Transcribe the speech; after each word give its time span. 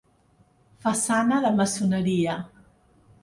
Façana 0.85 1.37
de 1.45 1.51
maçoneria. 1.59 2.39